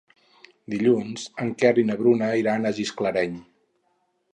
Dilluns 0.75 1.27
en 1.45 1.53
Quer 1.61 1.73
i 1.83 1.85
na 1.91 2.01
Bruna 2.03 2.33
iran 2.43 2.67
a 2.71 2.77
Gisclareny. 2.83 3.41